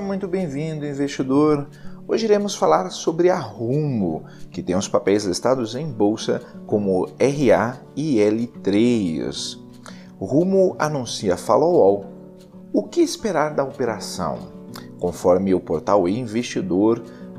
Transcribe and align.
muito 0.00 0.26
bem-vindo, 0.26 0.86
investidor. 0.86 1.68
Hoje 2.08 2.24
iremos 2.24 2.54
falar 2.54 2.88
sobre 2.88 3.28
a 3.28 3.38
Rumo, 3.38 4.24
que 4.50 4.62
tem 4.62 4.74
os 4.74 4.88
papéis 4.88 5.24
listados 5.24 5.74
em 5.74 5.86
bolsa 5.86 6.40
como 6.66 7.04
RA 7.20 7.78
e 7.94 8.16
L3. 8.16 9.58
Rumo 10.18 10.74
anuncia 10.78 11.36
follow-all. 11.36 12.06
O 12.72 12.84
que 12.84 13.02
esperar 13.02 13.54
da 13.54 13.64
operação? 13.64 14.38
Conforme 14.98 15.52
o 15.52 15.60
portal 15.60 16.08
Investidor 16.08 17.02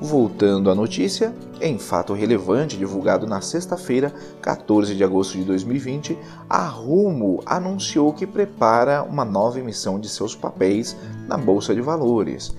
Voltando 0.00 0.70
à 0.70 0.74
notícia, 0.74 1.34
em 1.60 1.78
fato 1.78 2.14
relevante 2.14 2.78
divulgado 2.78 3.26
na 3.26 3.42
sexta-feira, 3.42 4.14
14 4.40 4.94
de 4.94 5.04
agosto 5.04 5.36
de 5.36 5.44
2020, 5.44 6.16
a 6.48 6.66
Rumo 6.66 7.42
anunciou 7.44 8.10
que 8.14 8.26
prepara 8.26 9.02
uma 9.02 9.26
nova 9.26 9.58
emissão 9.58 10.00
de 10.00 10.08
seus 10.08 10.34
papéis 10.34 10.96
na 11.28 11.36
Bolsa 11.36 11.74
de 11.74 11.82
Valores, 11.82 12.56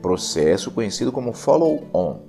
processo 0.00 0.70
conhecido 0.70 1.10
como 1.10 1.32
follow-on. 1.32 2.20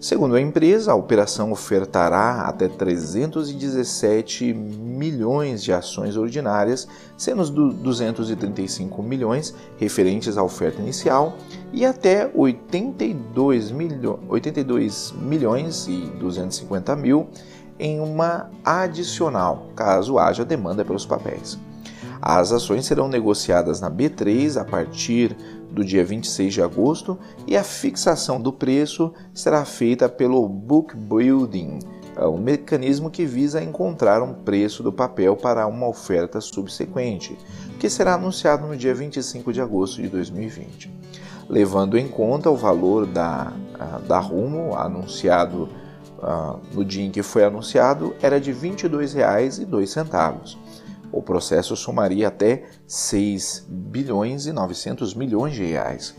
Segundo 0.00 0.36
a 0.36 0.40
empresa, 0.40 0.92
a 0.92 0.94
operação 0.94 1.50
ofertará 1.50 2.42
até 2.42 2.68
317 2.68 4.54
milhões 4.54 5.60
de 5.60 5.72
ações 5.72 6.16
ordinárias, 6.16 6.86
sendo 7.16 7.42
os 7.42 7.50
235 7.50 9.02
milhões 9.02 9.52
referentes 9.76 10.38
à 10.38 10.42
oferta 10.44 10.80
inicial 10.80 11.36
e 11.72 11.84
até 11.84 12.30
82, 12.32 13.72
milho, 13.72 14.20
82 14.28 15.14
milhões 15.20 15.88
e 15.88 15.98
250 16.20 16.94
mil 16.94 17.26
em 17.76 17.98
uma 17.98 18.48
adicional, 18.64 19.66
caso 19.74 20.16
haja 20.16 20.44
demanda 20.44 20.84
pelos 20.84 21.06
papéis. 21.06 21.58
As 22.30 22.52
ações 22.52 22.84
serão 22.84 23.08
negociadas 23.08 23.80
na 23.80 23.90
B3 23.90 24.60
a 24.60 24.64
partir 24.66 25.34
do 25.70 25.82
dia 25.82 26.04
26 26.04 26.52
de 26.52 26.60
agosto 26.60 27.18
e 27.46 27.56
a 27.56 27.64
fixação 27.64 28.38
do 28.38 28.52
preço 28.52 29.14
será 29.32 29.64
feita 29.64 30.10
pelo 30.10 30.46
Book 30.46 30.94
Building, 30.94 31.78
é 32.14 32.26
um 32.26 32.36
mecanismo 32.36 33.10
que 33.10 33.24
visa 33.24 33.62
encontrar 33.62 34.22
um 34.22 34.34
preço 34.34 34.82
do 34.82 34.92
papel 34.92 35.36
para 35.36 35.66
uma 35.66 35.88
oferta 35.88 36.38
subsequente, 36.38 37.34
que 37.80 37.88
será 37.88 38.12
anunciado 38.12 38.66
no 38.66 38.76
dia 38.76 38.94
25 38.94 39.50
de 39.50 39.62
agosto 39.62 40.02
de 40.02 40.08
2020. 40.08 40.92
Levando 41.48 41.96
em 41.96 42.08
conta 42.08 42.50
o 42.50 42.56
valor 42.56 43.06
da, 43.06 43.54
da 44.06 44.18
Rumo 44.18 44.76
anunciado 44.76 45.66
no 46.74 46.84
dia 46.84 47.06
em 47.06 47.10
que 47.10 47.22
foi 47.22 47.44
anunciado, 47.44 48.14
era 48.20 48.38
de 48.38 48.52
R$ 48.52 48.68
22,02 48.68 50.58
o 51.12 51.22
processo 51.22 51.76
somaria 51.76 52.28
até 52.28 52.64
6 52.86 53.66
bilhões 53.68 54.46
e 54.46 54.52
900 54.52 55.14
milhões 55.14 55.54
de 55.54 55.64
reais. 55.64 56.14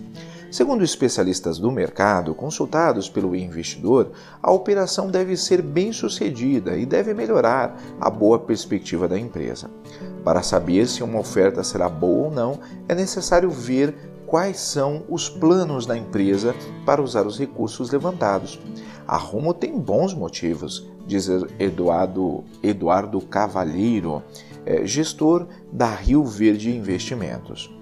Segundo 0.51 0.83
especialistas 0.83 1.59
do 1.59 1.71
mercado 1.71 2.33
consultados 2.33 3.07
pelo 3.07 3.35
investidor, 3.35 4.11
a 4.41 4.51
operação 4.51 5.11
deve 5.11 5.37
ser 5.37 5.61
bem 5.61 5.93
sucedida 5.93 6.75
e 6.75 6.87
deve 6.87 7.13
melhorar 7.13 7.79
a 8.01 8.09
boa 8.09 8.39
perspectiva 8.39 9.07
da 9.07 9.19
empresa. 9.19 9.69
Para 10.23 10.41
saber 10.41 10.87
se 10.87 11.03
uma 11.03 11.19
oferta 11.19 11.63
será 11.63 11.87
boa 11.87 12.25
ou 12.27 12.31
não, 12.31 12.59
é 12.87 12.95
necessário 12.95 13.51
ver 13.51 13.95
quais 14.25 14.59
são 14.59 15.03
os 15.07 15.29
planos 15.29 15.85
da 15.85 15.97
empresa 15.97 16.55
para 16.85 17.01
usar 17.01 17.25
os 17.27 17.37
recursos 17.37 17.91
levantados. 17.91 18.59
A 19.07 19.17
Rumo 19.17 19.53
tem 19.53 19.77
bons 19.77 20.13
motivos, 20.13 20.87
diz 21.09 21.27
Eduardo, 21.57 22.43
Eduardo 22.61 23.19
Cavalheiro, 23.19 24.21
é, 24.63 24.85
gestor 24.85 25.47
da 25.73 25.87
Rio 25.87 26.23
Verde 26.23 26.69
Investimentos. 26.69 27.73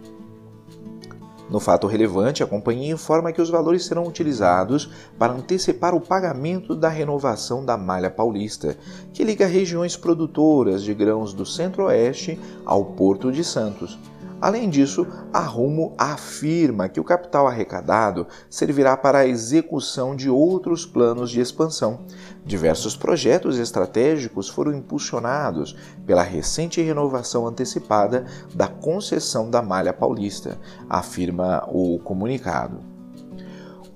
No 1.50 1.60
fato 1.60 1.88
relevante, 1.88 2.44
a 2.44 2.48
companhia 2.48 2.94
informa 2.94 3.32
que 3.32 3.42
os 3.42 3.50
valores 3.50 3.86
serão 3.86 4.06
utilizados 4.06 4.90
para 5.18 5.34
antecipar 5.34 5.94
o 5.94 6.02
pagamento 6.02 6.76
da 6.76 6.90
renovação 6.90 7.64
da 7.64 7.78
Malha 7.78 8.10
Paulista, 8.10 8.78
que 9.14 9.24
liga 9.24 9.46
regiões 9.46 9.96
produtoras 9.96 10.84
de 10.84 10.94
grãos 10.94 11.34
do 11.34 11.46
Centro-Oeste 11.46 12.40
ao 12.66 12.84
Porto 12.84 13.32
de 13.32 13.44
Santos. 13.44 13.98
Além 14.40 14.70
disso, 14.70 15.08
a 15.34 15.40
Rumo 15.40 15.94
afirma 15.98 16.88
que 16.88 17.00
o 17.00 17.04
capital 17.04 17.48
arrecadado 17.48 18.28
servirá 18.50 18.96
para 18.96 19.20
a 19.20 19.28
execução 19.28 20.16
de 20.16 20.30
outros 20.30 20.86
planos 20.86 21.32
de 21.32 21.40
expansão. 21.40 22.02
Diversos 22.46 22.96
projetos 22.96 23.58
estratégicos 23.58 24.48
foram 24.48 24.74
impulsionados 24.74 25.76
pela 26.06 26.22
recente 26.22 26.82
renovação 26.82 27.48
antecipada 27.48 28.26
da 28.54 28.68
concessão 28.68 29.50
da 29.50 29.62
Malha 29.62 29.92
Paulista, 29.92 30.60
afirma 30.88 31.68
o 31.72 31.98
comunicado. 32.00 32.97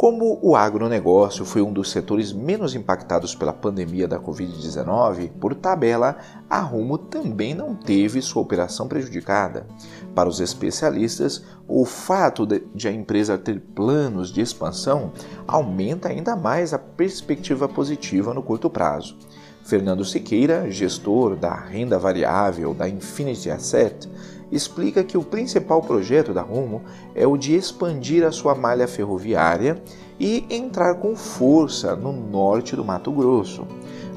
Como 0.01 0.39
o 0.41 0.55
agronegócio 0.55 1.45
foi 1.45 1.61
um 1.61 1.71
dos 1.71 1.91
setores 1.91 2.33
menos 2.33 2.73
impactados 2.73 3.35
pela 3.35 3.53
pandemia 3.53 4.07
da 4.07 4.19
Covid-19, 4.19 5.29
por 5.39 5.53
tabela, 5.53 6.17
a 6.49 6.59
Rumo 6.59 6.97
também 6.97 7.53
não 7.53 7.75
teve 7.75 8.19
sua 8.19 8.41
operação 8.41 8.87
prejudicada. 8.87 9.67
Para 10.15 10.27
os 10.27 10.39
especialistas, 10.39 11.43
o 11.67 11.85
fato 11.85 12.47
de 12.47 12.87
a 12.87 12.91
empresa 12.91 13.37
ter 13.37 13.59
planos 13.59 14.33
de 14.33 14.41
expansão 14.41 15.13
aumenta 15.47 16.09
ainda 16.09 16.35
mais 16.35 16.73
a 16.73 16.79
perspectiva 16.79 17.69
positiva 17.69 18.33
no 18.33 18.41
curto 18.41 18.71
prazo. 18.71 19.15
Fernando 19.63 20.03
Siqueira, 20.03 20.71
gestor 20.71 21.35
da 21.35 21.53
renda 21.53 21.99
variável 21.99 22.73
da 22.73 22.89
Infinity 22.89 23.51
Asset, 23.51 24.09
explica 24.51 25.03
que 25.03 25.17
o 25.17 25.23
principal 25.23 25.81
projeto 25.81 26.33
da 26.33 26.41
Rumo 26.41 26.81
é 27.15 27.25
o 27.25 27.37
de 27.37 27.55
expandir 27.55 28.25
a 28.25 28.31
sua 28.31 28.53
malha 28.53 28.87
ferroviária 28.87 29.81
e 30.19 30.45
entrar 30.49 30.95
com 30.95 31.15
força 31.15 31.95
no 31.95 32.11
norte 32.11 32.75
do 32.75 32.83
Mato 32.83 33.11
Grosso. 33.11 33.65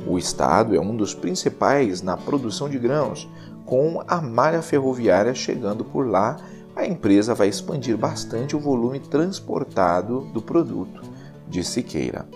O 0.07 0.19
estado 0.19 0.75
é 0.75 0.81
um 0.81 0.97
dos 0.97 1.15
principais 1.15 2.03
na 2.03 2.17
produção 2.17 2.69
de 2.69 2.79
grãos, 2.79 3.29
com 3.65 4.03
a 4.07 4.21
malha 4.21 4.61
ferroviária 4.61 5.35
chegando 5.35 5.85
por 5.85 6.07
lá, 6.07 6.37
a 6.77 6.85
empresa 6.85 7.35
vai 7.35 7.49
expandir 7.49 7.97
bastante 7.97 8.57
o 8.57 8.61
volume 8.61 8.99
transportado 8.99 10.23
do 10.33 10.43
produto, 10.43 11.01
disse 11.49 11.75
Siqueira. 11.75 12.27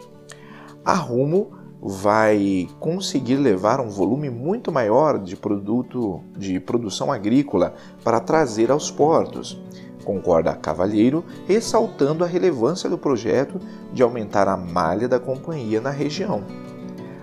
A 0.85 0.95
Rumo 0.95 1.58
vai 1.81 2.69
conseguir 2.81 3.37
levar 3.37 3.81
um 3.81 3.89
volume 3.89 4.29
muito 4.29 4.73
maior 4.73 5.19
de 5.19 5.37
produto 5.37 6.21
de 6.37 6.59
produção 6.59 7.13
agrícola 7.13 7.75
para 8.03 8.21
trazer 8.21 8.71
aos 8.71 8.91
portos. 8.91 9.61
Concorda 10.05 10.55
Cavalheiro, 10.55 11.25
ressaltando 11.47 12.25
a 12.25 12.27
relevância 12.27 12.89
do 12.89 12.97
projeto 12.97 13.61
de 13.93 14.03
aumentar 14.03 14.49
a 14.49 14.57
malha 14.57 15.07
da 15.07 15.21
companhia 15.21 15.81
na 15.81 15.91
região. 15.91 16.43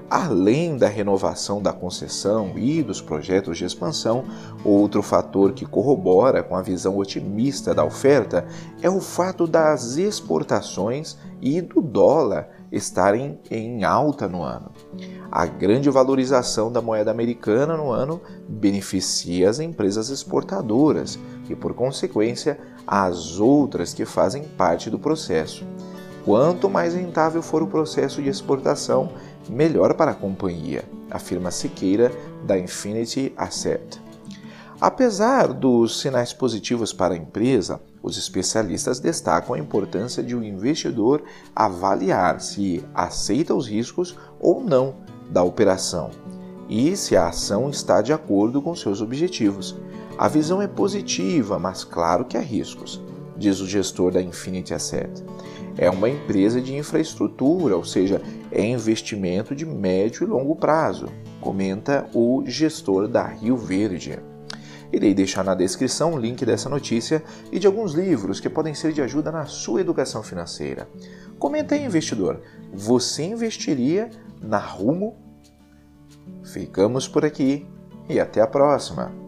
Além 0.10 0.78
da 0.78 0.88
renovação 0.88 1.62
da 1.62 1.74
concessão 1.74 2.54
e 2.56 2.84
dos 2.84 3.02
projetos 3.02 3.58
de 3.58 3.66
expansão, 3.66 4.24
outro 4.64 5.02
fator 5.02 5.54
que 5.54 5.66
corrobora 5.66 6.44
com 6.44 6.56
a 6.56 6.62
visão 6.62 6.98
otimista 6.98 7.74
da 7.74 7.84
oferta 7.84 8.46
é 8.84 8.90
o 8.90 9.02
fato 9.02 9.48
das 9.48 9.98
exportações 9.98 11.18
e 11.42 11.60
do 11.60 11.82
dólar 11.82 12.50
estarem 12.72 13.40
em 13.50 13.84
alta 13.84 14.28
no 14.28 14.44
ano. 14.44 14.72
A 15.32 15.46
grande 15.48 15.90
valorização 15.90 16.72
da 16.72 16.82
moeda 16.82 17.10
americana 17.10 17.76
no 17.76 17.92
ano 17.92 18.22
beneficia 18.48 19.50
as 19.50 19.60
empresas 19.60 20.10
exportadoras 20.10 21.18
e, 21.50 21.56
por 21.56 21.74
consequência, 21.74 22.60
as 22.86 23.40
outras 23.40 23.94
que 23.94 24.06
fazem 24.06 24.44
parte 24.44 24.90
do 24.90 25.00
processo. 25.00 25.66
Quanto 26.26 26.68
mais 26.68 26.96
rentável 26.96 27.44
for 27.44 27.62
o 27.62 27.68
processo 27.68 28.20
de 28.20 28.30
exportação, 28.30 29.12
melhor 29.48 29.94
para 29.94 30.10
a 30.10 30.16
companhia, 30.16 30.84
afirma 31.12 31.52
Siqueira 31.52 32.12
da 32.44 32.58
Infinity 32.58 33.32
Asset. 33.38 34.02
Apesar 34.82 35.54
dos 35.54 36.02
sinais 36.02 36.34
positivos 36.34 36.92
para 36.92 37.14
a 37.14 37.18
empresa, 37.18 37.80
os 38.02 38.18
especialistas 38.18 39.00
destacam 39.00 39.54
a 39.54 39.60
importância 39.60 40.24
de 40.24 40.36
o 40.36 40.40
um 40.40 40.44
investidor 40.44 41.22
avaliar 41.56 42.42
se 42.42 42.84
aceita 42.94 43.54
os 43.54 43.68
riscos 43.68 44.18
ou 44.40 44.64
não 44.64 44.96
da 45.30 45.44
operação 45.44 46.10
e 46.68 46.96
se 46.98 47.16
a 47.16 47.28
ação 47.28 47.70
está 47.70 48.02
de 48.02 48.12
acordo 48.12 48.62
com 48.64 48.76
seus 48.76 49.00
objetivos. 49.00 49.76
A 50.18 50.28
visão 50.28 50.62
é 50.62 50.68
positiva, 50.68 51.60
mas 51.60 51.84
claro 51.84 52.26
que 52.26 52.36
há 52.36 52.42
riscos, 52.42 53.00
diz 53.38 53.60
o 53.60 53.68
gestor 53.68 54.12
da 54.12 54.22
Infinity 54.22 54.74
Asset. 54.74 55.24
É 55.78 55.90
uma 55.90 56.10
empresa 56.10 56.62
de 56.62 56.76
infraestrutura, 56.76 57.76
ou 57.76 57.84
seja, 57.84 58.22
é 58.52 58.66
investimento 58.66 59.54
de 59.54 59.66
médio 59.66 60.24
e 60.24 60.28
longo 60.28 60.56
prazo, 60.56 61.08
comenta 61.42 62.10
o 62.14 62.44
gestor 62.46 63.08
da 63.08 63.26
Rio 63.26 63.58
Verde. 63.58 64.18
Irei 64.92 65.14
deixar 65.14 65.44
na 65.44 65.54
descrição 65.54 66.14
o 66.14 66.18
link 66.18 66.46
dessa 66.46 66.70
notícia 66.70 67.22
e 67.52 67.60
de 67.60 67.68
alguns 67.68 67.94
livros 67.94 68.40
que 68.40 68.50
podem 68.50 68.74
ser 68.74 68.94
de 68.94 69.02
ajuda 69.02 69.32
na 69.32 69.46
sua 69.46 69.82
educação 69.82 70.24
financeira. 70.24 70.88
Comenta 71.38 71.76
aí, 71.76 71.84
investidor, 71.84 72.42
você 72.74 73.24
investiria 73.24 74.10
na 74.42 74.60
Rumo? 74.60 75.18
Ficamos 76.44 77.08
por 77.08 77.26
aqui 77.26 77.68
e 78.08 78.20
até 78.20 78.40
a 78.40 78.48
próxima! 78.48 79.25